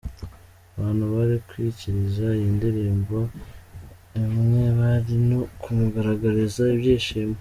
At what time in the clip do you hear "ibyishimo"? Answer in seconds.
6.75-7.29